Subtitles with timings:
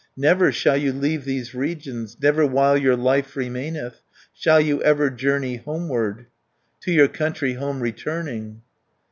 [0.17, 4.01] Never shall you leave these regions, Never while your life remaineth,
[4.33, 6.25] Shall you ever journey homeward,
[6.85, 8.63] To your country home returning."